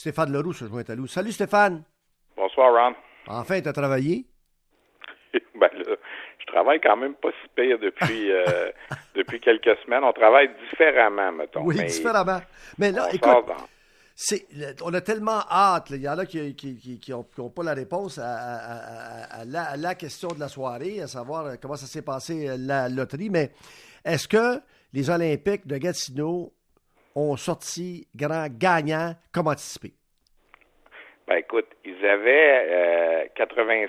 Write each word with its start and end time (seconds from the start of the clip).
Stéphane 0.00 0.32
Leroux 0.32 0.54
se 0.54 0.64
joint 0.64 0.82
à 0.88 0.96
nous. 0.96 1.06
Salut 1.06 1.30
Stéphane. 1.30 1.84
Bonsoir, 2.34 2.72
Ron. 2.72 2.94
Enfin, 3.26 3.60
tu 3.60 3.68
as 3.68 3.72
travaillé? 3.74 4.24
ben 5.34 5.68
là, 5.74 5.96
je 6.38 6.46
travaille 6.46 6.80
quand 6.80 6.96
même 6.96 7.12
pas 7.16 7.28
si 7.42 7.48
pire 7.54 7.78
depuis, 7.78 8.32
euh, 8.32 8.70
depuis 9.14 9.38
quelques 9.40 9.76
semaines. 9.84 10.02
On 10.02 10.14
travaille 10.14 10.48
différemment, 10.70 11.32
mettons. 11.32 11.64
Oui, 11.64 11.76
différemment. 11.84 12.40
Mais 12.78 12.92
là, 12.92 13.08
écoute, 13.12 13.28
on 14.82 14.94
a 14.94 15.00
tellement 15.02 15.42
hâte. 15.50 15.90
Il 15.90 16.00
y 16.00 16.08
en 16.08 16.16
a 16.16 16.24
qui 16.24 16.98
n'ont 17.36 17.50
pas 17.50 17.62
la 17.62 17.74
réponse 17.74 18.18
à, 18.18 19.44
la, 19.44 19.94
question 19.96 20.28
de 20.28 20.40
la 20.40 20.48
soirée, 20.48 21.02
à 21.02 21.08
savoir 21.08 21.60
comment 21.60 21.76
ça 21.76 21.84
s'est 21.84 22.00
passé 22.00 22.48
euh, 22.48 22.56
la 22.58 22.88
loterie. 22.88 23.28
Mais 23.28 23.50
est-ce 24.02 24.26
que 24.26 24.62
les 24.94 25.10
Olympiques 25.10 25.66
de 25.66 25.76
Gatineau 25.76 26.54
ont 27.14 27.36
sorti 27.36 28.06
grand 28.14 28.46
gagnant 28.48 29.14
comme 29.32 29.48
anticipé? 29.48 29.92
Ben 31.30 31.36
écoute, 31.36 31.68
ils 31.84 32.04
avaient 32.04 33.30
86% 33.36 33.88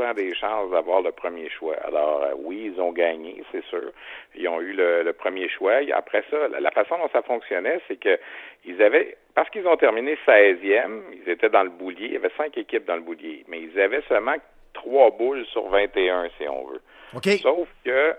euh, 0.00 0.14
des 0.14 0.34
chances 0.34 0.70
d'avoir 0.70 1.02
le 1.02 1.12
premier 1.12 1.50
choix. 1.50 1.76
Alors 1.84 2.22
euh, 2.22 2.32
oui, 2.38 2.72
ils 2.72 2.80
ont 2.80 2.92
gagné, 2.92 3.44
c'est 3.52 3.62
sûr. 3.66 3.92
Ils 4.34 4.48
ont 4.48 4.62
eu 4.62 4.72
le, 4.72 5.12
premier 5.12 5.50
choix. 5.50 5.82
Et 5.82 5.92
après 5.92 6.24
ça, 6.30 6.48
la 6.48 6.70
façon 6.70 6.96
dont 6.96 7.10
ça 7.12 7.20
fonctionnait, 7.20 7.80
c'est 7.86 8.00
que 8.00 8.18
ils 8.64 8.80
avaient, 8.80 9.18
parce 9.34 9.50
qu'ils 9.50 9.66
ont 9.66 9.76
terminé 9.76 10.16
16e, 10.26 11.02
ils 11.12 11.28
étaient 11.28 11.50
dans 11.50 11.64
le 11.64 11.68
boulier. 11.68 12.06
Il 12.06 12.12
y 12.12 12.16
avait 12.16 12.32
cinq 12.38 12.56
équipes 12.56 12.86
dans 12.86 12.96
le 12.96 13.02
boulier, 13.02 13.44
mais 13.48 13.60
ils 13.60 13.78
avaient 13.78 14.02
seulement 14.08 14.36
trois 14.72 15.10
boules 15.10 15.44
sur 15.52 15.68
21, 15.68 16.30
si 16.38 16.48
on 16.48 16.64
veut. 16.64 16.80
Sauf 17.42 17.68
que 17.84 18.14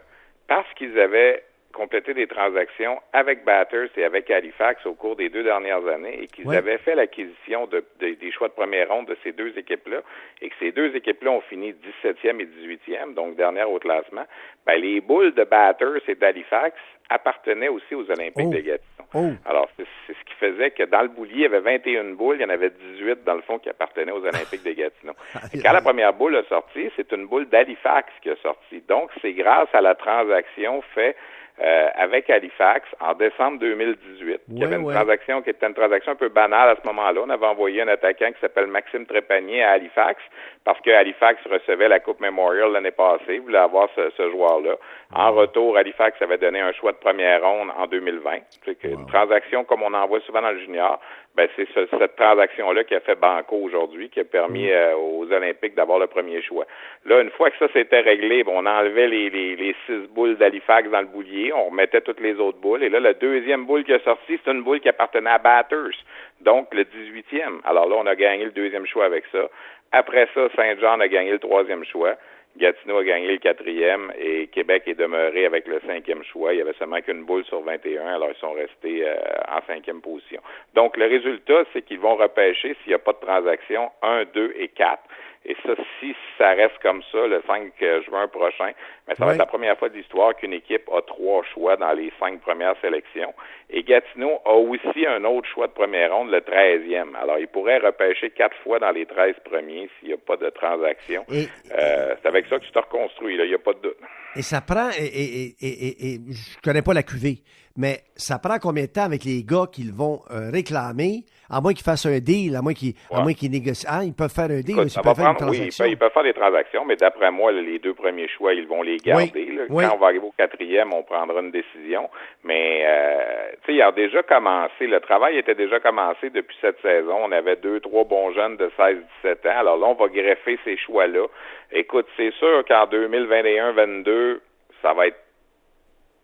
parce 0.48 0.72
qu'ils 0.76 1.00
avaient 1.00 1.44
complété 1.72 2.14
des 2.14 2.28
transactions 2.28 3.00
avec 3.14 3.44
Batters 3.44 3.90
et 3.98 4.04
avec 4.04 4.30
Halifax 4.30 4.86
au 4.86 4.94
cours 4.94 5.16
des 5.16 5.30
deux 5.30 5.44
dernières 5.44 5.86
années 5.88 6.24
et 6.24 6.28
qu'ils 6.28 6.54
avaient 6.54 6.78
fait 6.78 6.96
l'acquisition 6.96 7.68
de, 7.68 7.84
des 8.00 8.32
choix 8.32 8.48
de 8.48 8.54
première 8.54 8.90
ronde 8.90 9.08
de 9.08 9.18
ces 9.24 9.32
deux 9.32 9.58
équipes-là 9.58 10.02
et 10.42 10.50
que 10.50 10.56
ces 10.60 10.72
deux 10.72 10.96
équipes-là 10.96 11.32
ont 11.32 11.42
fini 11.42 11.74
17e 12.04 12.40
et 12.40 12.46
18e, 12.46 13.14
donc 13.14 13.36
dernière 13.36 13.70
au 13.70 13.80
classement, 13.80 14.26
ben, 14.66 14.76
les 14.76 15.02
boules 15.02 15.34
de 15.34 15.44
Batters 15.44 16.02
et 16.08 16.16
d'Halifax 16.16 16.76
appartenaient 17.10 17.68
aussi 17.68 17.94
aux 17.94 18.10
Olympiques 18.10 18.48
oh. 18.48 18.54
de 18.54 18.60
Gatineau. 18.60 19.06
Oh. 19.14 19.32
Alors, 19.46 19.68
c'est 19.78 19.86
ce 20.08 20.24
qui 20.26 20.34
faisait 20.40 20.72
que 20.72 20.84
dans 20.84 21.02
le 21.02 21.10
boulier, 21.10 21.34
il 21.34 21.42
y 21.42 21.46
avait 21.46 21.60
21 21.60 22.14
boules, 22.14 22.38
il 22.38 22.42
y 22.42 22.46
en 22.46 22.50
avait 22.50 22.70
18 22.70 23.26
dans 23.26 23.36
le 23.36 23.42
fond 23.42 23.60
qui 23.60 23.70
appartenaient 23.70 24.14
aux 24.14 24.24
Olympiques 24.24 24.64
de 24.64 24.72
Gatineau. 24.72 25.14
quand 25.62 25.74
la 25.74 25.82
première 25.82 26.14
boule 26.14 26.38
a 26.38 26.44
sorti, 26.44 26.90
c'est 26.96 27.12
une 27.12 27.28
boule 27.28 27.50
d'Halifax 27.50 28.08
qui 28.22 28.30
a 28.30 28.36
sorti. 28.38 28.82
Donc, 28.88 29.12
c'est 29.22 29.34
grâce 29.34 29.68
à 29.74 29.82
la 29.82 29.96
transaction 29.96 30.82
faite 30.96 31.18
euh, 31.64 31.90
avec 31.96 32.28
Halifax 32.30 32.88
en 33.00 33.14
décembre 33.14 33.60
2018. 33.60 34.42
il 34.50 34.58
y 34.58 34.64
avait 34.64 34.78
une 34.78 34.92
transaction 34.92 35.44
qui 35.44 35.52
était 35.52 35.68
une 35.68 35.76
transaction 35.76 36.14
un 36.14 36.16
peu 36.16 36.30
banale 36.30 36.70
à 36.70 36.76
ce 36.82 36.88
moment-là. 36.88 37.22
On 37.24 37.30
avait 37.30 37.46
envoyé 37.46 37.84
un 37.84 37.88
attaquant 37.88 38.32
qui 38.32 38.40
s'appelle 38.42 38.66
Maxime 38.66 39.06
Trépanier 39.06 39.62
à 39.62 39.72
Halifax 39.72 40.20
parce 40.64 40.80
que 40.82 40.90
Halifax 40.90 41.40
recevait 41.50 41.88
la 41.88 42.00
Coupe 42.00 42.20
Memorial 42.20 42.72
l'année 42.72 42.92
passée, 42.92 43.40
voulait 43.40 43.58
avoir 43.58 43.90
ce, 43.96 44.30
joueur-là. 44.32 44.76
En 45.14 45.34
retour, 45.34 45.78
Halifax 45.78 46.22
avait 46.22 46.38
donné 46.38 46.60
un 46.60 46.72
choix 46.74 46.92
de 46.94 46.98
première 46.98 47.44
ronde 47.44 47.70
en 47.78 47.88
2020. 47.88 48.40
C'est 48.66 48.84
une 48.84 49.06
transaction 49.08 49.64
comme 49.64 49.84
on 49.84 49.94
en 49.94 50.08
voit 50.08 50.22
souvent 50.22 50.42
dans 50.42 50.52
le 50.52 50.60
junior. 50.60 51.00
Ben, 51.36 51.48
c'est 51.56 51.68
cette 51.74 52.16
transaction-là 52.18 52.84
qui 52.84 52.94
a 52.94 53.00
fait 53.00 53.16
banco 53.16 53.56
aujourd'hui, 53.56 54.10
qui 54.10 54.20
a 54.20 54.26
permis 54.26 54.68
mm. 54.68 54.72
euh, 54.72 54.96
aux 54.98 55.32
Olympiques 55.32 55.76
d'avoir 55.76 55.98
le 55.98 56.08
premier 56.08 56.42
choix. 56.42 56.66
Là, 57.06 57.22
une 57.22 57.30
fois 57.32 57.50
que 57.50 57.58
ça 57.58 57.72
s'était 57.72 58.02
réglé, 58.02 58.44
on 58.48 58.66
enlevait 58.66 59.08
les, 59.08 59.30
les, 59.30 59.56
les 59.56 59.76
six 59.86 60.08
boules 60.10 60.36
d'Halifax 60.36 60.90
dans 60.90 61.00
le 61.00 61.08
boulier, 61.08 61.51
on 61.52 61.66
remettait 61.66 62.02
toutes 62.02 62.20
les 62.20 62.36
autres 62.36 62.60
boules, 62.60 62.84
et 62.84 62.90
là, 62.90 63.00
la 63.00 63.14
deuxième 63.14 63.66
boule 63.66 63.84
qui 63.84 63.94
a 63.94 64.00
sorti, 64.00 64.40
c'est 64.44 64.52
une 64.52 64.64
boule 64.64 64.80
qui 64.80 64.90
appartenait 64.90 65.30
à 65.30 65.38
Batters, 65.38 65.96
donc 66.42 66.74
le 66.74 66.84
18e. 66.84 67.62
Alors 67.64 67.88
là, 67.88 67.96
on 68.00 68.06
a 68.06 68.16
gagné 68.16 68.46
le 68.46 68.52
deuxième 68.52 68.86
choix 68.86 69.06
avec 69.06 69.26
ça. 69.32 69.50
Après 69.92 70.28
ça, 70.34 70.48
Saint-Jean 70.56 71.00
a 71.00 71.08
gagné 71.08 71.32
le 71.32 71.40
troisième 71.40 71.84
choix. 71.86 72.16
Gatineau 72.58 72.98
a 72.98 73.04
gagné 73.04 73.28
le 73.28 73.38
quatrième 73.38 74.12
et 74.20 74.48
Québec 74.48 74.84
est 74.86 74.96
demeuré 74.96 75.46
avec 75.46 75.68
le 75.68 75.80
cinquième 75.88 76.22
choix. 76.24 76.54
Il 76.54 76.60
y 76.60 76.62
avait 76.62 76.74
seulement 76.74 77.00
qu'une 77.02 77.24
boule 77.24 77.46
sur 77.46 77.62
21, 77.62 78.06
alors 78.06 78.30
ils 78.30 78.40
sont 78.40 78.52
restés 78.52 79.08
euh, 79.08 79.16
en 79.48 79.62
cinquième 79.68 80.02
position. 80.02 80.42
Donc 80.74 80.98
le 80.98 81.06
résultat, 81.06 81.64
c'est 81.72 81.82
qu'ils 81.82 82.00
vont 82.00 82.16
repêcher 82.16 82.76
s'il 82.82 82.90
n'y 82.90 82.94
a 82.94 83.00
pas 83.00 83.14
de 83.14 83.26
transaction 83.26 83.90
1, 84.02 84.26
2 84.34 84.54
et 84.58 84.68
4. 84.68 85.00
Et 85.44 85.56
ça, 85.64 85.74
si 86.00 86.16
ça 86.38 86.50
reste 86.52 86.78
comme 86.84 87.02
ça 87.12 87.26
le 87.28 87.42
5 87.48 87.74
juin 88.06 88.28
prochain, 88.28 88.72
mais 89.08 89.16
ça 89.16 89.26
va 89.26 89.34
être 89.34 89.40
la 89.40 89.46
première 89.46 89.78
fois 89.78 89.90
de 89.90 89.98
l'histoire 89.98 90.36
qu'une 90.36 90.54
équipe 90.54 90.88
a 90.94 91.02
trois 91.02 91.44
choix 91.54 91.76
dans 91.78 91.92
les 91.94 92.14
cinq 92.20 92.40
premières 92.42 92.76
sélections. 92.80 93.34
Et 93.70 93.84
Gatineau 93.84 94.40
a 94.46 94.54
aussi 94.54 95.06
un 95.08 95.24
autre 95.24 95.50
choix 95.50 95.68
de 95.68 95.74
première 95.74 96.14
ronde, 96.14 96.30
le 96.30 96.40
13e. 96.40 97.16
Alors, 97.22 97.38
il 97.40 97.48
pourrait 97.48 97.80
repêcher 97.80 98.30
quatre 98.30 98.56
fois 98.64 98.80
dans 98.80 98.92
les 98.92 99.06
13 99.06 99.36
premiers 99.44 99.90
s'il 100.00 100.10
n'y 100.10 100.14
a 100.14 100.18
pas 100.18 100.38
de 100.38 100.50
transaction. 100.50 101.26
Euh, 101.30 102.16
c'est 102.22 102.28
avec 102.28 102.46
ça 102.48 102.60
que 102.60 102.66
tu 102.66 102.72
te 102.72 102.80
reconstruis, 102.80 103.38
là. 103.38 103.46
Il 103.46 103.50
n'y 103.50 103.56
a 103.56 103.60
pas 103.60 103.74
de 103.74 103.80
doute. 103.80 103.98
Et 104.36 104.42
ça 104.44 104.62
prend, 104.62 104.90
et, 104.98 105.04
et, 105.04 105.56
et, 105.62 106.14
et, 106.14 106.20
je 106.30 106.62
connais 106.64 106.82
pas 106.82 106.94
la 106.94 107.04
cuvée, 107.04 107.40
mais 107.78 108.00
ça 108.16 108.40
prend 108.40 108.58
combien 108.60 108.84
de 108.84 108.92
temps 108.92 109.04
avec 109.04 109.24
les 109.24 109.44
gars 109.44 109.66
qu'ils 109.72 109.94
vont 109.94 110.22
euh, 110.32 110.50
réclamer, 110.52 111.24
à 111.50 111.62
moins 111.62 111.74
qu'ils 111.74 111.84
fassent 111.84 112.06
un 112.06 112.20
deal, 112.20 112.56
à 112.56 112.62
moins 112.62 112.74
qu'ils 112.74 113.52
négocient. 113.52 113.90
Ah, 113.92 114.04
ils 114.04 114.14
peuvent 114.14 114.34
faire 114.34 114.46
un 114.46 114.62
deal, 114.62 114.78
ils 114.78 115.02
peuvent 115.02 115.16
faire 115.16 115.30
une 115.30 115.36
transaction. 115.36 115.86
Oui, 115.86 115.92
ils 115.92 115.98
peuvent, 115.98 116.12
faire 116.12 116.24
des 116.24 116.34
transactions, 116.34 116.86
mais 116.86 116.96
d'après 116.96 117.32
moi, 117.32 117.52
les 117.52 117.80
deux 117.80 117.94
premiers 117.94 118.28
choix, 118.28 118.54
ils 118.54 118.68
vont 118.68 118.82
les 118.82 118.98
garder. 118.98 119.68
Quand 119.68 119.96
on 119.96 119.98
va 119.98 120.08
arriver 120.08 120.26
au 120.26 120.34
quatrième, 120.38 120.94
on 120.94 121.04
prendra 121.04 121.40
une 121.42 121.52
décision. 121.52 122.10
Mais, 122.44 122.84
euh, 122.86 123.52
tu 123.64 123.72
sais, 123.72 123.74
il 123.76 123.82
a 123.82 123.92
déjà 123.92 124.24
commencé, 124.24 124.88
le 124.88 125.00
travail 125.00 125.38
était 125.38 125.56
déjà 125.56 125.80
commencé 125.80 126.30
depuis 126.30 126.56
cette 126.62 126.82
saison. 126.82 127.16
On 127.24 127.32
avait 127.32 127.56
deux, 127.56 127.80
trois 127.80 128.04
bons 128.04 128.32
jeunes 128.34 128.58
de 128.58 128.70
16-17 128.78 129.48
ans. 129.48 129.60
Alors 129.60 129.78
là, 129.78 129.88
on 129.88 129.94
va 129.94 130.08
greffer 130.08 130.60
ces 130.64 130.78
choix-là. 130.78 131.28
Écoute, 131.72 132.08
c'est 132.18 132.34
sûr 132.36 132.64
qu'en 132.68 132.86
2021-22, 132.86 134.40
ça 134.82 134.94
va 134.94 135.08
être 135.08 135.20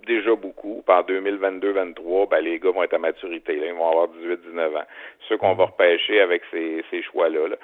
déjà 0.07 0.35
beaucoup. 0.35 0.83
En 0.87 1.01
2022-23, 1.01 2.29
ben, 2.29 2.39
les 2.39 2.59
gars 2.59 2.71
vont 2.71 2.83
être 2.83 2.93
à 2.93 2.99
maturité. 2.99 3.57
Là. 3.57 3.67
Ils 3.67 3.73
vont 3.73 3.89
avoir 3.89 4.07
18-19 4.07 4.77
ans. 4.77 4.85
Ceux 5.27 5.37
qu'on 5.37 5.53
va 5.53 5.65
repêcher 5.65 6.19
avec 6.21 6.41
ces, 6.51 6.83
ces 6.89 7.03
choix-là. 7.03 7.55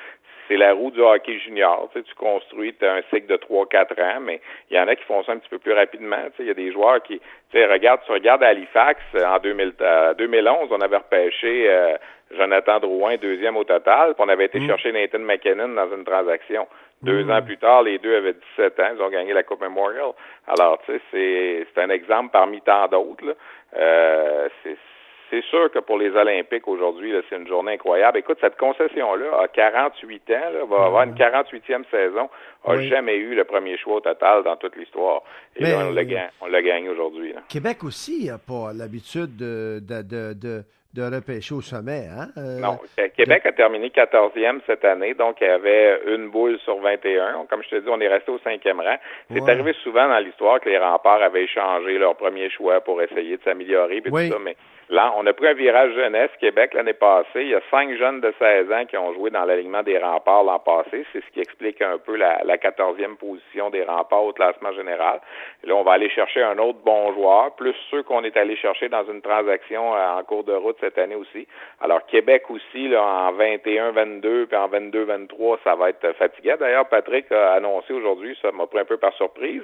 C'est 0.47 0.57
la 0.57 0.73
roue 0.73 0.91
du 0.91 1.01
hockey 1.01 1.39
junior. 1.39 1.89
Tu, 1.91 1.99
sais, 1.99 2.05
tu 2.05 2.15
construis, 2.15 2.75
as 2.81 2.93
un 2.93 3.01
cycle 3.09 3.27
de 3.27 3.37
3-4 3.37 4.01
ans, 4.01 4.19
mais 4.21 4.41
il 4.69 4.77
y 4.77 4.79
en 4.79 4.87
a 4.87 4.95
qui 4.95 5.03
font 5.03 5.23
ça 5.23 5.31
un 5.31 5.37
petit 5.37 5.49
peu 5.49 5.59
plus 5.59 5.73
rapidement. 5.73 6.17
Tu 6.25 6.37
sais, 6.37 6.43
il 6.43 6.47
y 6.47 6.51
a 6.51 6.55
des 6.55 6.71
joueurs 6.71 7.01
qui, 7.03 7.19
tu 7.19 7.25
sais, 7.51 7.65
regarde, 7.65 8.01
tu 8.05 8.11
regardes 8.11 8.43
Halifax, 8.43 9.01
en 9.15 9.39
2000, 9.39 9.73
2011, 10.17 10.69
on 10.71 10.81
avait 10.81 10.97
repêché 10.97 11.69
euh, 11.69 11.95
Jonathan 12.37 12.79
Drouin, 12.79 13.15
deuxième 13.17 13.57
au 13.57 13.63
total, 13.63 14.13
puis 14.13 14.23
on 14.25 14.29
avait 14.29 14.45
été 14.45 14.59
mm. 14.59 14.67
chercher 14.67 14.91
Nathan 14.91 15.19
McKinnon 15.19 15.69
dans 15.69 15.95
une 15.95 16.03
transaction. 16.03 16.67
Deux 17.01 17.23
mm. 17.23 17.31
ans 17.31 17.41
plus 17.41 17.57
tard, 17.57 17.83
les 17.83 17.99
deux 17.99 18.15
avaient 18.15 18.35
17 18.57 18.79
ans, 18.79 18.91
ils 18.95 19.01
ont 19.01 19.09
gagné 19.09 19.33
la 19.33 19.43
Coupe 19.43 19.61
Memorial. 19.61 20.11
Alors, 20.47 20.79
tu 20.85 20.99
sais, 21.11 21.65
c'est 21.73 21.81
un 21.81 21.89
exemple 21.89 22.31
parmi 22.31 22.61
tant 22.61 22.87
d'autres. 22.87 23.35
Euh, 23.75 24.49
c'est 24.63 24.77
sûr 25.41 25.71
que 25.71 25.79
pour 25.79 25.97
les 25.97 26.11
Olympiques 26.11 26.67
aujourd'hui, 26.67 27.13
c'est 27.29 27.37
une 27.37 27.47
journée 27.47 27.73
incroyable. 27.73 28.17
Écoute, 28.19 28.37
cette 28.41 28.57
concession-là 28.57 29.41
a 29.43 29.47
48 29.47 30.29
ans, 30.31 30.33
là, 30.33 30.65
va 30.69 30.85
avoir 30.85 31.03
une 31.03 31.15
48e 31.15 31.83
saison, 31.89 32.29
a 32.65 32.81
jamais 32.81 33.15
eu 33.15 33.35
le 33.35 33.43
premier 33.43 33.77
choix 33.77 33.95
au 33.95 34.01
total 34.01 34.43
dans 34.43 34.55
toute 34.57 34.75
l'histoire. 34.75 35.23
Et 35.55 35.63
là, 35.63 35.87
on 36.41 36.47
l'a 36.47 36.61
gagné, 36.61 36.89
aujourd'hui. 36.89 37.33
Québec 37.49 37.83
aussi 37.83 38.27
n'a 38.27 38.37
pas 38.37 38.71
l'habitude 38.73 39.35
de, 39.35 39.79
de, 39.81 40.33
de 40.33 40.63
de 40.93 41.01
repêcher 41.01 41.55
au 41.55 41.61
sommet. 41.61 42.07
Hein? 42.07 42.27
Euh, 42.37 42.59
non, 42.59 42.79
Québec 43.15 43.45
a 43.45 43.51
terminé 43.51 43.89
14e 43.89 44.59
cette 44.67 44.85
année, 44.85 45.15
donc 45.15 45.37
il 45.41 45.47
y 45.47 45.49
avait 45.49 46.01
une 46.07 46.29
boule 46.29 46.59
sur 46.59 46.77
21. 46.79 47.45
Comme 47.49 47.63
je 47.63 47.69
te 47.69 47.75
dis, 47.77 47.89
on 47.89 47.99
est 47.99 48.07
resté 48.07 48.31
au 48.31 48.39
cinquième 48.39 48.79
rang. 48.79 48.97
C'est 49.31 49.49
arrivé 49.49 49.73
souvent 49.83 50.07
dans 50.07 50.19
l'histoire 50.19 50.59
que 50.59 50.69
les 50.69 50.77
remparts 50.77 51.23
avaient 51.23 51.43
échangé 51.43 51.97
leur 51.97 52.15
premier 52.15 52.49
choix 52.51 52.81
pour 52.81 53.01
essayer 53.01 53.37
de 53.37 53.43
s'améliorer, 53.43 54.01
tout 54.01 54.15
ça, 54.15 54.37
mais 54.39 54.55
Là, 54.93 55.11
on 55.17 55.25
a 55.25 55.33
pris 55.33 55.47
un 55.47 55.55
virage 55.55 55.95
jeunesse 55.95 56.29
Québec 56.39 56.75
l'année 56.75 56.93
passée. 56.93 57.41
Il 57.41 57.47
y 57.47 57.55
a 57.55 57.61
cinq 57.71 57.97
jeunes 57.97 58.21
de 58.21 58.31
16 58.37 58.71
ans 58.71 58.85
qui 58.85 58.95
ont 58.95 59.11
joué 59.15 59.31
dans 59.31 59.43
l'alignement 59.43 59.81
des 59.81 59.97
remparts 59.97 60.43
l'an 60.43 60.59
passé. 60.59 61.03
C'est 61.11 61.25
ce 61.25 61.31
qui 61.33 61.39
explique 61.39 61.81
un 61.81 61.97
peu 61.97 62.15
la, 62.15 62.43
la 62.43 62.57
14e 62.57 63.15
position 63.15 63.71
des 63.71 63.81
remparts 63.81 64.23
au 64.23 64.33
classement 64.33 64.71
général. 64.73 65.19
là, 65.63 65.75
on 65.75 65.81
va 65.81 65.93
aller 65.93 66.11
chercher 66.11 66.43
un 66.43 66.59
autre 66.59 66.77
bon 66.85 67.11
joueur, 67.15 67.55
plus 67.55 67.73
ceux 67.89 68.03
qu'on 68.03 68.23
est 68.23 68.37
allé 68.37 68.55
chercher 68.55 68.87
dans 68.87 69.03
une 69.05 69.23
transaction 69.23 69.95
euh, 69.95 70.19
en 70.19 70.23
cours 70.25 70.43
de 70.43 70.53
route 70.53 70.77
cette 70.79 70.99
année 70.99 71.15
aussi. 71.15 71.47
Alors, 71.81 72.05
Québec 72.05 72.43
aussi, 72.51 72.87
là, 72.87 73.01
en 73.01 73.33
21-22 73.33 74.45
puis 74.45 74.55
en 74.55 74.69
22-23, 74.69 75.57
ça 75.63 75.73
va 75.73 75.89
être 75.89 76.13
fatigué. 76.19 76.53
D'ailleurs, 76.59 76.87
Patrick 76.87 77.31
a 77.31 77.53
annoncé 77.53 77.93
aujourd'hui, 77.93 78.37
ça 78.43 78.51
m'a 78.51 78.67
pris 78.67 78.77
un 78.77 78.85
peu 78.85 78.97
par 78.97 79.13
surprise, 79.15 79.63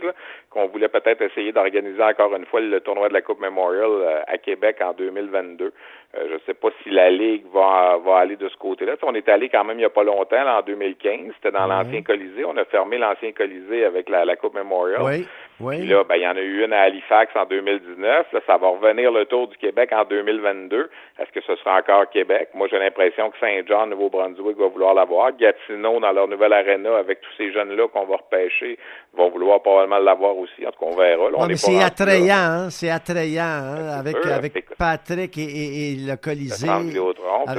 qu'on 0.50 0.66
voulait 0.70 0.88
peut-être 0.88 1.22
essayer 1.22 1.52
d'organiser 1.52 2.02
encore 2.02 2.36
une 2.36 2.48
fois 2.48 2.62
le 2.62 2.80
tournoi 2.80 3.10
de 3.10 3.14
la 3.14 3.22
Coupe 3.22 3.40
Memorial 3.40 3.92
euh, 3.92 4.22
à 4.26 4.40
Québec 4.40 4.78
en 4.82 4.94
2022. 5.28 5.72
Euh, 6.18 6.26
je 6.28 6.34
ne 6.34 6.40
sais 6.48 6.56
pas 6.56 6.70
si 6.82 6.90
la 6.90 7.12
Ligue 7.12 7.46
va, 7.54 8.00
va 8.04 8.18
aller 8.18 8.36
de 8.36 8.50
ce 8.50 8.58
côté-là. 8.58 8.96
on 9.04 9.14
est 9.14 9.30
allé 9.30 9.48
quand 9.48 9.64
même 9.64 9.78
il 9.78 9.82
n'y 9.82 9.86
a 9.86 9.92
pas 9.92 10.04
longtemps, 10.04 10.48
en 10.48 10.62
2015. 10.64 11.34
C'était 11.36 11.52
dans 11.52 11.68
l'ancien 11.68 12.02
Colisée. 12.02 12.46
On 12.46 12.58
a 12.58 12.66
fermé 12.66 12.98
l'ancien 12.98 13.32
Colisée 13.32 13.86
avec 13.86 14.10
la, 14.10 14.26
la 14.26 14.36
Coupe 14.36 14.56
Memorial. 14.56 15.04
Oui. 15.04 15.28
Oui. 15.62 15.86
là, 15.88 16.04
ben, 16.08 16.16
il 16.16 16.22
y 16.22 16.28
en 16.28 16.38
a 16.38 16.42
eu 16.42 16.64
une 16.64 16.72
à 16.72 16.84
Halifax 16.84 17.36
en 17.36 17.46
2019. 17.46 18.28
Là, 18.32 18.40
ça 18.48 18.58
va 18.58 18.70
revenir 18.70 19.12
le 19.12 19.26
tour 19.26 19.50
du 19.50 19.58
Québec 19.58 19.90
en 19.92 20.06
2022. 20.06 20.90
Est-ce 21.20 21.32
que 21.32 21.42
ce 21.46 21.56
sera 21.58 21.80
encore 21.80 22.10
Québec? 22.10 22.50
Moi, 22.54 22.68
j'ai 22.72 22.80
l'impression 22.80 23.30
que 23.30 23.38
Saint-Jean, 23.40 23.88
Nouveau-Brunswick, 23.88 24.58
va 24.58 24.68
vouloir 24.68 24.94
l'avoir. 24.94 25.36
Gatineau, 25.36 26.00
dans 26.00 26.14
leur 26.14 26.30
nouvelle 26.30 26.54
aréna, 26.54 26.96
avec 26.96 27.20
tous 27.20 27.32
ces 27.38 27.52
jeunes-là 27.52 27.90
qu'on 27.90 28.06
va 28.06 28.16
repêcher, 28.16 28.80
vont 29.14 29.30
vouloir 29.30 29.62
probablement 29.62 30.00
l'avoir 30.00 30.38
aussi. 30.38 30.66
En 30.66 30.72
tout 30.72 30.80
cas, 30.80 30.92
on 30.92 30.96
verra. 30.96 31.30
Là, 31.30 31.56
c'est 31.56 31.84
attrayant, 31.84 32.36
hein? 32.36 32.70
C'est 32.70 32.90
attrayant, 32.90 33.44
hein? 33.44 34.00
Avec, 34.00 34.16
avec 34.26 34.78
Patrick 34.78 35.38
et, 35.38 35.42
et, 35.42 35.96
le 36.06 36.16
Colisée. 36.16 36.68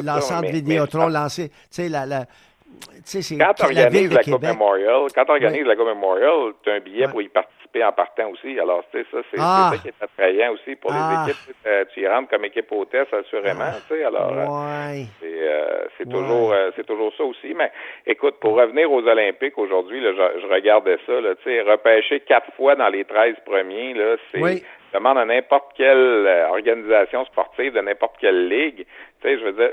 L'ensemble 0.02 0.48
Vidéotron. 0.48 1.08
lancé. 1.08 1.48
Tu 1.48 1.54
sais, 1.70 1.88
la, 1.88 2.06
la 2.06 2.26
quand 3.12 3.54
tu 3.54 3.64
organises 3.64 4.12
la, 4.12 4.22
Coupe 4.22 4.42
Memorial, 4.42 5.02
quand 5.14 5.24
tu 5.24 5.30
organises 5.32 5.66
la 5.66 5.76
Coupe 5.76 5.86
Memorial, 5.86 6.52
tu 6.62 6.70
as 6.70 6.74
un 6.74 6.80
billet 6.80 7.08
pour 7.08 7.20
y 7.20 7.28
participer 7.28 7.59
en 7.78 7.92
partant 7.92 8.28
aussi. 8.30 8.58
Alors, 8.58 8.84
tu 8.90 8.98
sais, 8.98 9.06
ça, 9.10 9.18
c'est 9.30 9.40
ah. 9.40 9.70
ça 9.72 9.78
qui 9.78 9.88
est 9.88 9.94
attrayant 10.00 10.52
aussi 10.52 10.74
pour 10.76 10.90
les 10.90 10.98
ah. 11.00 11.26
équipes. 11.26 11.56
Tu 11.94 12.00
y 12.00 12.08
rentres 12.08 12.28
comme 12.28 12.44
équipe 12.44 12.70
hôtesse, 12.72 13.06
assurément, 13.12 13.64
ah. 13.66 13.78
tu 13.88 13.94
sais. 13.94 14.04
Alors, 14.04 14.32
euh, 14.32 15.02
euh, 15.22 15.84
c'est 15.96 16.08
toujours, 16.08 16.52
euh, 16.52 16.70
c'est 16.76 16.86
toujours 16.86 17.12
ça 17.16 17.24
aussi. 17.24 17.54
Mais 17.54 17.70
écoute, 18.06 18.36
pour 18.40 18.56
revenir 18.56 18.90
aux 18.90 19.06
Olympiques 19.06 19.56
aujourd'hui, 19.58 20.02
je, 20.02 20.40
je, 20.40 20.46
regardais 20.46 20.98
ça, 21.06 21.12
tu 21.42 21.44
sais, 21.44 21.62
repêcher 21.62 22.20
quatre 22.20 22.52
fois 22.54 22.74
dans 22.74 22.88
les 22.88 23.04
13 23.04 23.36
premiers, 23.46 23.94
là, 23.94 24.16
c'est 24.32 24.62
demande 24.92 25.18
à 25.18 25.24
n'importe 25.24 25.72
quelle 25.76 26.26
organisation 26.50 27.24
sportive 27.26 27.74
de 27.74 27.80
n'importe 27.80 28.16
quelle 28.20 28.48
ligue. 28.48 28.84
Tu 29.22 29.28
sais, 29.28 29.38
je 29.38 29.44
veux 29.44 29.52
dire, 29.52 29.70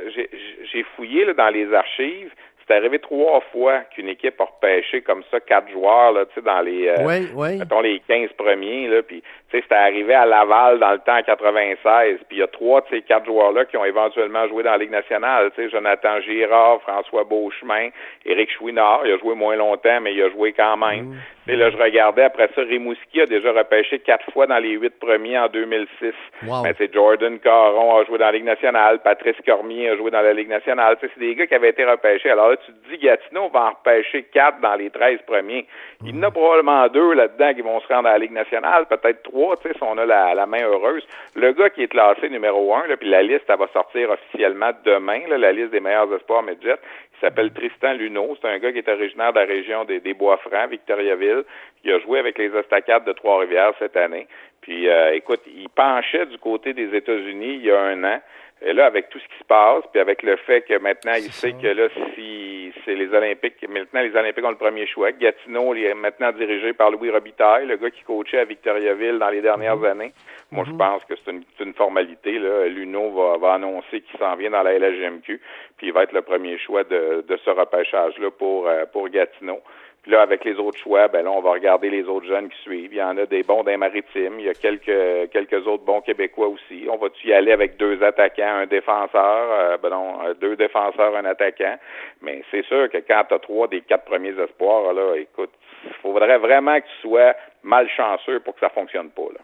j'ai 0.71 0.83
fouillé 0.95 1.25
là, 1.25 1.33
dans 1.33 1.49
les 1.49 1.73
archives. 1.73 2.31
C'est 2.67 2.75
arrivé 2.75 2.99
trois 2.99 3.41
fois 3.51 3.79
qu'une 3.91 4.09
équipe 4.09 4.39
a 4.41 4.45
repêché 4.45 5.01
comme 5.01 5.23
ça 5.31 5.39
quatre 5.39 5.71
joueurs 5.71 6.11
là, 6.11 6.25
tu 6.25 6.35
sais, 6.35 6.41
dans 6.41 6.61
les 6.61 6.89
euh, 6.89 7.57
mettons 7.57 7.81
les 7.81 8.01
15 8.07 8.31
premiers 8.37 8.87
là, 8.87 9.01
puis 9.01 9.21
tu 9.49 9.57
sais, 9.57 9.63
c'était 9.63 9.75
arrivé 9.75 10.13
à 10.13 10.25
Laval 10.25 10.79
dans 10.79 10.91
le 10.91 10.99
temps 10.99 11.17
en 11.17 11.23
96, 11.23 12.17
puis 12.27 12.37
il 12.37 12.39
y 12.39 12.43
a 12.43 12.47
trois 12.47 12.81
de 12.81 12.87
ces 12.89 13.01
quatre 13.01 13.25
joueurs-là 13.25 13.63
qui 13.65 13.77
ont 13.77 13.85
éventuellement 13.85 14.45
joué 14.49 14.63
dans 14.63 14.71
la 14.71 14.77
Ligue 14.77 14.91
nationale, 14.91 15.51
tu 15.55 15.63
sais, 15.63 15.69
Jonathan 15.69 16.19
Girard, 16.19 16.81
François 16.81 17.23
Beauchemin, 17.23 17.89
Éric 18.25 18.51
Chouinard, 18.51 19.01
il 19.05 19.13
a 19.13 19.17
joué 19.17 19.35
moins 19.35 19.55
longtemps, 19.55 20.01
mais 20.01 20.13
il 20.13 20.21
a 20.21 20.29
joué 20.29 20.51
quand 20.51 20.75
même. 20.75 21.05
Mmh. 21.05 21.15
Et 21.49 21.55
là, 21.55 21.69
je 21.69 21.77
regardais 21.77 22.23
après 22.23 22.49
ça, 22.53 22.61
Rimouski 22.61 23.21
a 23.21 23.25
déjà 23.25 23.53
repêché 23.53 23.99
quatre 23.99 24.29
fois 24.33 24.47
dans 24.47 24.57
les 24.57 24.71
huit 24.71 24.99
premiers 24.99 25.39
en 25.39 25.47
2006. 25.47 26.13
Wow. 26.45 26.63
Ben, 26.63 26.73
Jordan 26.93 27.39
Caron 27.39 27.95
a 27.95 28.03
joué 28.03 28.17
dans 28.17 28.25
la 28.25 28.31
Ligue 28.33 28.43
nationale, 28.43 28.99
Patrice 28.99 29.37
Cormier 29.45 29.89
a 29.89 29.95
joué 29.95 30.11
dans 30.11 30.21
la 30.21 30.33
Ligue 30.33 30.49
nationale. 30.49 30.97
c'est 30.99 31.17
des 31.17 31.35
gars 31.35 31.47
qui 31.47 31.55
avaient 31.55 31.69
été 31.69 31.85
repêchés. 31.85 32.29
Alors 32.29 32.49
là, 32.49 32.56
tu 32.65 32.73
te 32.73 32.89
dis, 32.89 32.97
Gatineau 32.97 33.49
va 33.49 33.65
en 33.65 33.69
repêcher 33.71 34.23
quatre 34.23 34.59
dans 34.61 34.75
les 34.75 34.89
treize 34.89 35.19
premiers. 35.25 35.65
Il 36.03 36.15
y 36.15 36.19
en 36.19 36.23
a 36.23 36.31
probablement 36.31 36.87
deux 36.87 37.13
là-dedans 37.13 37.53
qui 37.53 37.61
vont 37.61 37.79
se 37.79 37.87
rendre 37.87 38.09
à 38.09 38.13
la 38.13 38.17
Ligue 38.19 38.31
nationale, 38.31 38.85
peut-être 38.87 39.23
trois, 39.23 39.55
tu 39.57 39.67
sais, 39.67 39.73
si 39.73 39.83
on 39.83 39.97
a 39.97 40.05
la, 40.05 40.45
main 40.45 40.63
heureuse. 40.63 41.05
Le 41.35 41.51
gars 41.53 41.69
qui 41.69 41.83
est 41.83 41.87
classé 41.87 42.29
numéro 42.29 42.75
un, 42.75 42.83
puis 42.97 43.09
la 43.09 43.23
liste, 43.23 43.45
elle 43.47 43.57
va 43.57 43.67
sortir 43.73 44.09
officiellement 44.09 44.71
demain, 44.85 45.21
la 45.27 45.51
liste 45.51 45.71
des 45.71 45.79
meilleurs 45.79 46.13
espoirs 46.13 46.43
médias. 46.43 46.77
Il 47.17 47.25
s'appelle 47.25 47.51
Tristan 47.51 47.93
Luneau. 47.93 48.37
C'est 48.39 48.47
un 48.47 48.59
gars 48.59 48.71
qui 48.71 48.77
est 48.77 48.89
originaire 48.89 49.33
de 49.33 49.39
la 49.39 49.45
région 49.45 49.85
des, 49.85 49.99
des 49.99 50.13
Bois-Francs, 50.13 50.69
Victoriaville. 50.69 51.43
Il 51.83 51.91
a 51.91 51.99
joué 51.99 52.19
avec 52.19 52.37
les 52.37 52.55
Estacades 52.55 53.05
de 53.05 53.13
Trois-Rivières 53.13 53.71
cette 53.79 53.97
année. 53.97 54.27
Puis, 54.67 54.89
euh, 54.89 55.15
écoute, 55.15 55.43
il 55.47 55.69
penchait 55.69 56.25
du 56.25 56.37
côté 56.39 56.73
des 56.73 56.93
États-Unis 56.93 57.53
il 57.53 57.65
y 57.65 57.71
a 57.71 57.79
un 57.79 58.03
an. 58.03 58.19
Et 58.61 58.73
là, 58.73 58.85
avec 58.87 59.07
tout 59.07 59.17
ce 59.17 59.23
qui 59.23 59.39
se 59.39 59.45
passe, 59.45 59.83
puis 59.93 60.01
avec 60.01 60.23
le 60.23 60.35
fait 60.35 60.61
que 60.63 60.77
maintenant, 60.79 61.13
il 61.15 61.31
sait 61.31 61.53
que 61.53 61.67
là, 61.67 61.87
si 62.15 62.73
c'est 62.83 62.95
les 62.95 63.07
Olympiques, 63.13 63.65
maintenant 63.69 64.01
les 64.01 64.13
Olympiques 64.13 64.43
ont 64.43 64.49
le 64.49 64.57
premier 64.57 64.85
choix. 64.87 65.13
Gatineau 65.13 65.73
est 65.73 65.93
maintenant 65.93 66.33
dirigé 66.33 66.73
par 66.73 66.91
Louis 66.91 67.11
Robitaille, 67.11 67.65
le 67.65 67.77
gars 67.77 67.91
qui 67.91 68.01
coachait 68.01 68.39
à 68.39 68.45
Victoriaville 68.45 69.19
dans 69.19 69.29
les 69.29 69.41
dernières 69.41 69.77
mhm. 69.77 69.85
années. 69.85 70.11
Moi, 70.51 70.65
je 70.65 70.71
mhm. 70.71 70.79
pense 70.79 71.05
que 71.05 71.13
c'est 71.23 71.63
une, 71.63 71.73
formalité. 71.73 72.37
Là. 72.37 72.67
Luno 72.67 73.11
va, 73.11 73.37
va 73.37 73.53
annoncer 73.53 74.01
qu'il 74.01 74.19
s'en 74.19 74.35
vient 74.35 74.49
dans 74.49 74.63
la 74.63 74.77
LHGMQ, 74.77 75.39
puis 75.77 75.87
il 75.87 75.93
va 75.93 76.03
être 76.03 76.13
le 76.13 76.23
premier 76.23 76.57
choix 76.57 76.83
de, 76.83 77.23
de 77.25 77.37
ce 77.37 77.51
repêchage-là 77.51 78.31
pour, 78.31 78.67
euh, 78.67 78.85
pour 78.91 79.07
Gatineau 79.07 79.61
là, 80.07 80.21
avec 80.21 80.43
les 80.43 80.55
autres 80.55 80.79
choix, 80.79 81.07
ben 81.07 81.23
là, 81.23 81.31
on 81.31 81.41
va 81.41 81.51
regarder 81.51 81.89
les 81.89 82.03
autres 82.05 82.27
jeunes 82.27 82.49
qui 82.49 82.61
suivent. 82.61 82.93
Il 82.93 82.97
y 82.97 83.03
en 83.03 83.17
a 83.17 83.25
des 83.25 83.43
bons 83.43 83.63
d'un 83.63 83.77
maritime. 83.77 84.39
Il 84.39 84.45
y 84.45 84.49
a 84.49 84.53
quelques 84.53 85.31
quelques 85.31 85.67
autres 85.67 85.83
bons 85.83 86.01
Québécois 86.01 86.47
aussi. 86.47 86.87
On 86.89 86.97
va-tu 86.97 87.27
y 87.27 87.33
aller 87.33 87.51
avec 87.51 87.77
deux 87.77 88.01
attaquants, 88.03 88.57
un 88.61 88.65
défenseur, 88.65 89.47
euh, 89.51 89.77
ben 89.77 89.89
non, 89.89 90.25
euh, 90.25 90.33
deux 90.33 90.55
défenseurs, 90.55 91.15
un 91.15 91.25
attaquant? 91.25 91.77
Mais 92.21 92.43
c'est 92.51 92.65
sûr 92.65 92.89
que 92.89 92.97
quand 92.97 93.23
tu 93.27 93.33
as 93.35 93.39
trois 93.39 93.67
des 93.67 93.81
quatre 93.81 94.05
premiers 94.05 94.39
espoirs, 94.39 94.93
là, 94.93 95.15
écoute, 95.15 95.51
il 95.85 95.93
faudrait 96.01 96.37
vraiment 96.37 96.79
que 96.79 96.85
tu 96.85 97.07
sois 97.07 97.35
malchanceux 97.63 98.39
pour 98.39 98.55
que 98.55 98.61
ça 98.61 98.69
fonctionne 98.69 99.09
pas. 99.09 99.29
Là. 99.33 99.41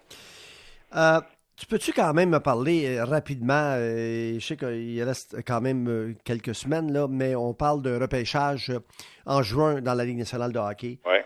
Euh, 0.96 1.22
tu 1.56 1.66
peux-tu 1.68 1.94
quand 1.94 2.14
même 2.14 2.30
me 2.30 2.40
parler 2.40 2.98
euh, 2.98 3.06
rapidement, 3.06 3.76
euh, 3.78 4.40
je 4.40 4.46
sais 4.46 4.58
qu'il 4.58 5.04
reste 5.04 5.38
quand 5.46 5.62
même 5.62 5.88
euh, 5.88 6.14
quelques 6.24 6.56
semaines, 6.56 6.92
là, 6.92 7.08
mais 7.08 7.36
on 7.36 7.54
parle 7.54 7.82
de 7.82 7.96
repêchage 7.96 8.72
en 9.26 9.42
juin 9.44 9.82
dans 9.82 9.94
la 9.94 10.06
Ligue 10.06 10.18
nationale 10.18 10.52
de 10.52 10.60
hockey. 10.60 11.00
Ouais. 11.06 11.24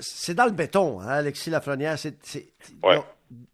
c'est 0.00 0.34
dans 0.34 0.46
le 0.46 0.52
béton, 0.52 1.00
hein, 1.00 1.08
Alexis 1.08 1.50
Lafrenière. 1.50 1.98
C'est, 1.98 2.16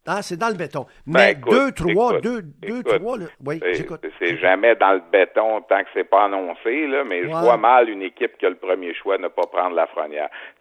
ah, 0.07 0.23
c'est 0.23 0.39
dans 0.39 0.49
le 0.49 0.55
béton. 0.55 0.87
Mais 1.07 1.35
ben, 1.35 1.51
deux, 1.51 1.73
trois, 1.73 2.19
deux, 2.21 2.41
deux, 2.43 2.83
trois, 2.83 3.19
oui, 3.45 3.61
j'écoute. 3.73 4.01
C'est 4.19 4.39
jamais 4.39 4.75
dans 4.77 4.93
le 4.93 5.03
béton 5.13 5.61
tant 5.69 5.81
que 5.81 5.89
c'est 5.93 6.09
pas 6.09 6.25
annoncé, 6.25 6.87
là, 6.87 7.05
mais 7.05 7.23
je 7.23 7.29
vois 7.29 7.59
mal 7.59 7.91
une 7.91 8.03
équipe 8.03 8.39
qui 8.39 8.47
a 8.47 8.49
le 8.49 8.57
premier 8.57 8.95
choix 8.95 9.19
ne 9.19 9.29
pas 9.29 9.47
prendre 9.47 9.77
la. 9.77 9.87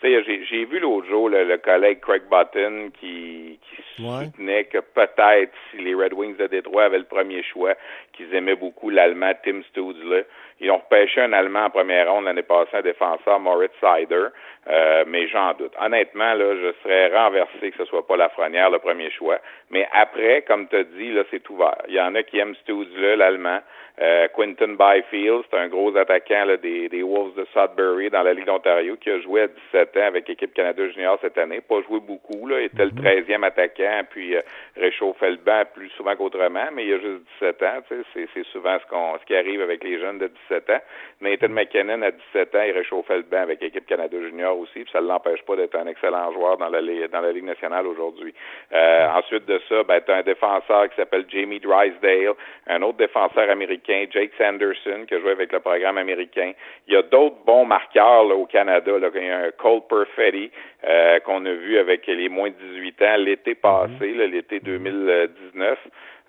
Tu 0.02 0.08
sais, 0.08 0.44
j'ai 0.50 0.66
vu 0.66 0.80
l'autre 0.80 1.08
jour 1.08 1.30
le, 1.30 1.58
collègue 1.58 2.00
Craig 2.02 2.24
Button 2.30 2.90
qui, 3.00 3.60
qui 3.62 3.84
soutenait 3.96 4.66
que 4.66 4.80
peut-être 4.80 5.54
si 5.72 5.78
les 5.78 5.94
Red 5.94 6.14
Wings 6.14 6.38
de 6.38 6.48
Détroit 6.48 6.86
avaient 6.86 7.00
le 7.00 7.06
premier 7.06 7.44
choix, 7.44 7.74
qu'ils 8.18 8.34
aimaient 8.36 8.56
beaucoup 8.56 8.90
l'Allemand 8.90 9.32
Tim 9.44 9.62
Stutzle. 9.70 10.26
Ils 10.60 10.72
ont 10.72 10.78
repêché 10.78 11.22
un 11.22 11.34
Allemand 11.34 11.66
en 11.66 11.70
première 11.70 12.12
ronde 12.12 12.26
l'année 12.26 12.42
passée, 12.42 12.78
un 12.78 12.82
défenseur, 12.82 13.40
Moritz 13.40 13.74
Sider, 13.80 14.28
euh, 14.68 15.04
mais 15.08 15.28
j'en 15.28 15.54
doute. 15.54 15.74
Honnêtement, 15.80 16.34
là, 16.34 16.56
je 16.56 16.74
serais 16.84 17.16
renversé 17.16 17.72
que 17.72 17.78
ce 17.78 17.86
soit 17.86 18.06
pas 18.06 18.18
la 18.18 18.26
Lafrenière 18.26 18.72
le 18.72 18.80
premier 18.80 19.12
choix. 19.12 19.38
Mais 19.70 19.88
après, 19.94 20.42
comme 20.42 20.68
tu 20.68 20.76
as 20.76 20.84
dit, 20.84 21.14
là, 21.14 21.24
c'est 21.30 21.48
ouvert. 21.50 21.78
Il 21.88 21.94
y 21.94 22.02
en 22.02 22.16
a 22.16 22.24
qui 22.24 22.40
aiment 22.40 22.56
Stutzle, 22.56 23.16
l'Allemand. 23.16 23.60
Euh, 24.00 24.28
Quinton 24.36 24.76
Byfield, 24.78 25.44
c'est 25.50 25.58
un 25.58 25.70
gros 25.70 25.96
attaquant 25.98 26.46
là, 26.46 26.58
des, 26.58 26.88
des, 26.88 27.02
Wolves 27.02 27.34
de 27.34 27.48
Sudbury 27.52 28.12
dans 28.12 28.22
la 28.22 28.34
Ligue 28.34 28.46
d'Ontario 28.46 28.96
qui 28.96 29.10
a 29.10 29.20
joué 29.20 29.42
à 29.42 29.48
17 29.48 29.98
ans 29.98 30.06
avec 30.06 30.28
l'équipe 30.28 30.54
Canada 30.54 30.88
Junior 30.90 31.18
cette 31.20 31.36
année. 31.40 31.62
Pas 31.62 31.82
joué 31.82 32.00
beaucoup, 32.00 32.46
là, 32.46 32.62
était 32.62 32.86
le 32.86 32.92
13e 32.92 33.38
mhm. 33.40 33.44
attaquant, 33.44 34.02
puis 34.08 34.36
euh, 34.36 34.42
réchauffait 34.76 35.32
le 35.32 35.38
banc 35.38 35.64
plus 35.74 35.90
souvent 35.98 36.16
qu'autrement, 36.16 36.68
mais 36.74 36.86
il 36.86 36.94
a 36.94 37.00
juste 37.00 37.24
17 37.42 37.64
ans. 37.64 37.80
C'est, 37.90 38.04
c'est 38.14 38.46
souvent 38.52 38.78
ce, 38.80 38.86
qu'on, 38.88 39.18
ce 39.20 39.26
qui 39.26 39.36
arrive 39.36 39.62
avec 39.62 39.84
les 39.84 40.00
jeunes 40.00 40.20
de 40.20 40.28
17 40.50 40.70
ans. 40.70 40.82
Nathan 41.22 41.50
McKinnon, 41.50 42.02
à 42.02 42.12
17 42.12 42.56
ans, 42.56 42.64
il 42.66 42.72
réchauffait 42.72 43.18
le 43.18 43.24
banc 43.24 43.42
avec 43.42 43.62
l'équipe 43.62 43.86
Canada 43.86 44.18
Junior 44.20 44.58
aussi, 44.58 44.84
puis 44.84 44.90
ça 44.92 45.02
ne 45.02 45.08
l'empêche 45.08 45.42
pas 45.44 45.56
d'être 45.56 45.76
un 45.76 45.88
excellent 45.88 46.32
joueur 46.32 46.58
dans 46.58 46.70
la, 46.70 46.82
dans 46.82 47.22
la 47.22 47.32
Ligue 47.32 47.46
nationale 47.46 47.88
aujourd'hui. 47.88 48.34
Euh, 48.74 49.08
ensuite 49.10 49.46
de 49.46 49.60
ça, 49.70 49.84
ben, 49.84 50.02
tu 50.06 50.12
as 50.12 50.18
un 50.18 50.24
défenseur 50.24 50.90
qui 50.90 50.96
s'appelle 50.96 51.26
Jamie 51.30 51.60
Drysdale, 51.60 52.34
un 52.68 52.82
autre 52.82 52.98
défenseur 52.98 53.50
américain 53.50 54.06
Jake 54.10 54.32
Sanderson, 54.38 55.06
qui 55.08 55.16
a 55.16 55.20
joué 55.20 55.32
avec 55.32 55.52
le 55.52 55.60
programme 55.60 55.98
américain. 55.98 56.54
Il 56.88 56.94
y 56.94 56.98
a 56.98 57.02
d'autres 57.02 57.44
bons 57.46 57.66
marqueurs 57.66 58.28
au 58.38 58.46
Canada. 58.46 58.98
Là. 58.98 59.10
Il 59.14 59.26
y 59.26 59.30
a 59.30 59.38
un 59.40 59.52
Cole 59.52 59.82
Perfetti 59.90 60.52
euh, 60.84 61.20
qu'on 61.22 61.46
a 61.46 61.54
vu 61.54 61.78
avec 61.78 62.06
les 62.08 62.30
moins 62.30 62.50
de 62.50 62.56
18 62.56 63.02
ans 63.02 63.18
l'été 63.18 63.56
passé, 63.56 64.14
mhm. 64.14 64.32
l'été 64.32 64.60
2019. 64.60 65.80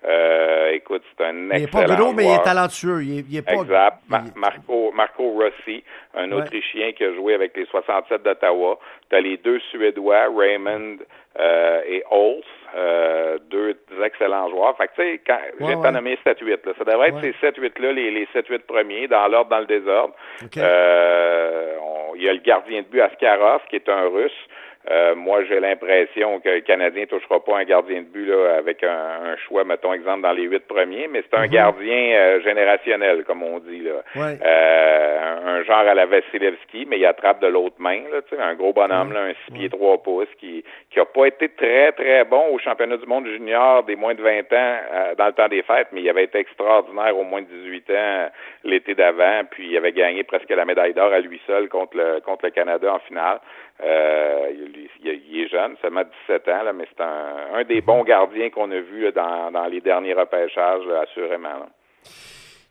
Euh, 0.05 0.71
écoute, 0.71 1.03
c'est 1.17 1.25
un 1.25 1.49
excellent 1.49 1.57
Il 1.57 1.61
n'est 1.61 1.67
pas 1.67 1.95
gros, 1.95 2.13
mais 2.13 2.25
il 2.25 2.33
est 2.33 2.43
talentueux. 2.43 3.03
Il 3.03 3.37
est, 3.37 3.41
pas... 3.41 3.53
Exact. 3.53 3.97
Marco, 4.35 4.91
Marco 4.93 5.31
Rossi, 5.31 5.83
un 6.15 6.31
Autrichien 6.31 6.93
qui 6.93 7.03
a 7.03 7.13
joué 7.13 7.33
avec 7.33 7.55
les 7.57 7.65
67 7.65 8.23
d'Ottawa. 8.23 8.79
Tu 9.09 9.15
as 9.15 9.21
les 9.21 9.37
deux 9.37 9.59
Suédois, 9.71 10.27
Raymond 10.35 10.97
euh, 11.39 11.81
et 11.85 12.03
Holtz, 12.09 12.45
euh, 12.75 13.37
deux 13.49 13.75
excellents 14.03 14.49
joueurs. 14.49 14.77
Fait 14.77 14.87
que, 14.87 14.95
tu 14.95 15.01
sais, 15.01 15.21
quand 15.25 15.39
j'ai 15.59 15.75
pas 15.75 15.91
nommé 15.91 16.17
7-8, 16.25 16.65
là, 16.65 16.73
ça 16.77 16.83
devrait 16.85 17.09
être 17.09 17.21
ces 17.21 17.33
7-8-là, 17.45 17.91
les, 17.91 18.11
les 18.11 18.25
7-8 18.33 18.59
premiers, 18.59 19.07
dans 19.07 19.27
l'ordre, 19.27 19.49
dans 19.49 19.59
le 19.59 19.65
désordre. 19.65 20.13
Euh, 20.57 21.75
il 22.15 22.23
y 22.23 22.29
a 22.29 22.33
le 22.33 22.39
gardien 22.39 22.81
de 22.81 22.87
but 22.87 23.01
Askarov, 23.01 23.61
qui 23.69 23.77
est 23.77 23.89
un 23.89 24.07
Russe. 24.07 24.31
Euh, 24.89 25.13
moi, 25.13 25.43
j'ai 25.43 25.59
l'impression 25.59 26.39
que 26.39 26.49
le 26.49 26.61
Canadien 26.61 27.01
ne 27.01 27.05
touchera 27.07 27.43
pas 27.43 27.59
un 27.59 27.63
gardien 27.63 27.99
de 27.99 28.07
but 28.07 28.25
là, 28.25 28.55
avec 28.57 28.83
un, 28.83 29.35
choix, 29.47 29.63
mettons 29.63 29.93
exemple, 29.93 30.21
dans 30.21 30.31
les 30.31 30.43
huit 30.43 30.65
premiers, 30.67 31.07
mais 31.07 31.23
c'est 31.29 31.37
un 31.37 31.45
mhm. 31.45 31.51
gardien 31.51 32.11
euh, 32.15 32.41
générationnel, 32.41 33.23
comme 33.23 33.43
on 33.43 33.59
dit. 33.59 33.81
Là. 33.81 34.01
Euh, 34.17 35.59
un, 35.59 35.63
genre 35.63 35.87
à 35.87 35.93
la 35.93 36.07
Vasilevski, 36.07 36.87
mais 36.89 36.97
il 36.97 37.05
attrape 37.05 37.39
de 37.39 37.47
l'autre 37.47 37.75
main. 37.77 38.01
Là, 38.11 38.21
un 38.43 38.55
gros 38.55 38.73
bonhomme, 38.73 39.13
là, 39.13 39.21
un 39.25 39.33
six 39.45 39.51
pieds 39.53 39.69
trois 39.69 40.01
pouces, 40.01 40.27
qui 40.39 40.63
qui 40.89 40.99
a 40.99 41.05
pas 41.05 41.25
été 41.25 41.49
très, 41.49 41.91
très 41.91 42.23
bon 42.25 42.47
au 42.51 42.57
championnat 42.57 42.97
du 42.97 43.05
monde 43.05 43.27
junior 43.27 43.83
des 43.83 43.95
moins 43.95 44.15
de 44.15 44.23
20 44.23 44.39
ans 44.53 44.77
dans 45.17 45.27
le 45.27 45.33
temps 45.33 45.47
des 45.47 45.61
fêtes, 45.61 45.89
mais 45.91 46.01
il 46.01 46.09
avait 46.09 46.23
été 46.23 46.39
extraordinaire 46.39 47.15
au 47.15 47.23
moins 47.23 47.41
de 47.41 47.47
18 47.47 47.89
ans 47.91 48.29
l'été 48.63 48.95
d'avant, 48.95 49.43
puis 49.51 49.67
il 49.69 49.77
avait 49.77 49.91
gagné 49.91 50.23
presque 50.23 50.49
la 50.49 50.65
médaille 50.65 50.95
d'or 50.95 51.13
à 51.13 51.19
lui 51.19 51.39
seul 51.45 51.69
contre 51.69 51.97
le 51.97 52.21
contre 52.21 52.45
le 52.45 52.51
Canada 52.51 52.95
en 52.95 52.99
finale. 52.99 53.39
Euh, 53.81 54.49
il, 55.03 55.41
est 55.41 55.47
jeune, 55.47 55.75
seulement 55.81 56.03
17 56.27 56.47
ans, 56.49 56.63
là, 56.63 56.73
mais 56.73 56.87
c'est 56.89 57.03
un, 57.03 57.63
des 57.63 57.81
bons 57.81 58.03
gardiens 58.03 58.49
qu'on 58.49 58.71
a 58.71 58.79
vu 58.79 59.11
dans, 59.11 59.51
dans 59.51 59.65
les 59.65 59.81
derniers 59.81 60.13
repêchages, 60.13 60.87
assurément. 61.01 61.67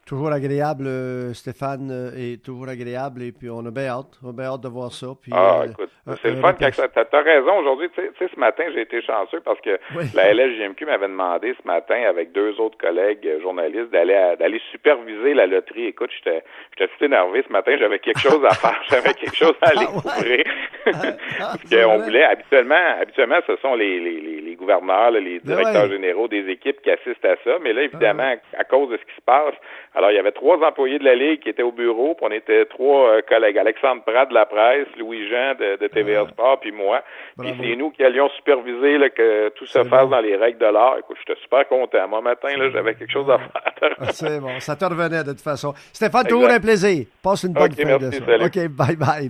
Toujours 0.08 0.32
agréable, 0.32 0.86
euh, 0.86 1.34
Stéphane, 1.34 1.90
euh, 1.90 2.16
et 2.16 2.38
toujours 2.38 2.66
agréable. 2.66 3.22
Et 3.22 3.30
puis, 3.30 3.50
on 3.50 3.60
a 3.66 3.70
bien 3.70 3.88
hâte. 3.88 4.18
On 4.24 4.30
a 4.30 4.32
bien 4.32 4.46
hâte 4.46 4.62
de 4.62 4.68
voir 4.68 4.90
ça. 4.90 5.08
Puis, 5.20 5.30
ah, 5.34 5.60
euh, 5.60 5.66
écoute, 5.66 5.90
c'est 6.22 6.30
le 6.30 6.36
fun. 6.36 6.54
Tu 6.54 6.64
as, 6.64 7.20
raison. 7.20 7.58
Aujourd'hui, 7.58 7.90
tu 7.94 8.00
sais, 8.18 8.30
ce 8.34 8.40
matin, 8.40 8.64
j'ai 8.72 8.80
été 8.80 9.02
chanceux 9.02 9.40
parce 9.44 9.60
que 9.60 9.78
la 10.14 10.32
LSJMQ 10.32 10.86
m'avait 10.86 11.08
demandé 11.08 11.54
ce 11.60 11.66
matin, 11.66 12.00
avec 12.08 12.32
deux 12.32 12.58
autres 12.58 12.78
collègues 12.78 13.28
journalistes, 13.42 13.90
d'aller 13.90 14.34
d'aller 14.38 14.62
superviser 14.70 15.34
la 15.34 15.46
loterie. 15.46 15.88
Écoute, 15.88 16.08
j'étais 16.16 16.42
tout 16.78 17.04
énervé 17.04 17.44
ce 17.46 17.52
matin. 17.52 17.76
J'avais 17.78 17.98
quelque 17.98 18.20
chose 18.20 18.42
à 18.46 18.54
faire. 18.54 18.80
J'avais 18.88 19.12
quelque 19.12 19.36
chose 19.36 19.56
à 19.60 19.68
aller 19.68 19.86
ah, 19.88 20.00
couvrir. 20.00 20.44
Ah, 20.86 20.90
parce 21.38 21.64
qu'on 21.68 21.98
voulait, 21.98 22.24
habituellement, 22.24 22.96
habituellement, 22.98 23.40
ce 23.46 23.56
sont 23.56 23.74
les, 23.74 24.00
les, 24.00 24.40
les, 24.40 24.54
gouverneurs, 24.54 25.10
les 25.10 25.38
ben 25.40 25.54
directeurs 25.54 25.90
généraux 25.90 26.28
des 26.28 26.48
équipes 26.48 26.80
qui 26.80 26.90
assistent 26.90 27.26
à 27.26 27.36
ça. 27.44 27.58
Mais 27.60 27.74
là, 27.74 27.82
évidemment, 27.82 28.34
à 28.56 28.64
cause 28.64 28.88
de 28.90 28.96
ce 28.96 29.02
qui 29.02 29.14
se 29.14 29.24
passe, 29.26 29.54
alors, 29.98 30.12
il 30.12 30.14
y 30.14 30.18
avait 30.20 30.30
trois 30.30 30.58
employés 30.64 31.00
de 31.00 31.04
la 31.04 31.16
Ligue 31.16 31.40
qui 31.40 31.48
étaient 31.48 31.64
au 31.64 31.72
bureau, 31.72 32.14
puis 32.14 32.24
on 32.24 32.30
était 32.30 32.66
trois 32.66 33.16
euh, 33.16 33.20
collègues. 33.28 33.58
Alexandre 33.58 34.00
Pratt 34.06 34.28
de 34.28 34.34
la 34.34 34.46
presse, 34.46 34.86
Louis-Jean 34.96 35.56
de, 35.58 35.76
de, 35.76 35.88
TVA 35.88 36.24
Sport, 36.28 36.60
puis 36.60 36.70
moi. 36.70 37.02
Puis 37.36 37.52
c'est 37.60 37.74
nous 37.74 37.90
qui 37.90 38.04
allions 38.04 38.28
superviser 38.36 38.96
que 39.10 39.48
tout 39.56 39.66
se 39.66 39.82
fasse 39.82 40.08
dans 40.08 40.20
les 40.20 40.36
règles 40.36 40.60
de 40.60 40.66
l'art. 40.66 40.98
Écoute, 41.00 41.16
j'étais 41.26 41.40
super 41.40 41.66
content. 41.66 42.06
Moi, 42.06 42.20
matin, 42.20 42.56
là, 42.56 42.70
j'avais 42.70 42.94
quelque 42.94 43.10
chose 43.10 43.28
à 43.28 43.38
faire. 43.38 43.96
Ah, 44.00 44.12
c'est 44.12 44.38
bon, 44.38 44.60
ça 44.60 44.76
te 44.76 44.84
revenait 44.84 45.24
de 45.24 45.30
toute 45.32 45.40
façon. 45.40 45.74
Stéphane, 45.92 46.28
toujours 46.28 46.48
un 46.48 46.60
plaisir. 46.60 47.06
Passe 47.20 47.42
une 47.42 47.54
bonne 47.54 47.72
fin 47.72 47.98
de 47.98 48.10
soirée. 48.12 48.44
OK, 48.44 48.68
bye 48.68 48.94
bye. 48.94 49.26